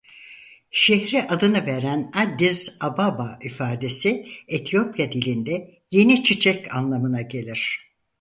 [0.71, 7.79] Şehre adını veren Addis Ababa ifadesi Etiyopya dilinde "yeni çiçek" anlamına gelir.